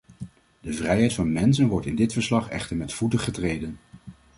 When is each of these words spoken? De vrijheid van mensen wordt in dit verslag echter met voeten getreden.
De 0.61 0.73
vrijheid 0.73 1.13
van 1.13 1.31
mensen 1.31 1.67
wordt 1.67 1.85
in 1.85 1.95
dit 1.95 2.13
verslag 2.13 2.49
echter 2.49 2.77
met 2.77 2.93
voeten 2.93 3.19
getreden. 3.19 3.77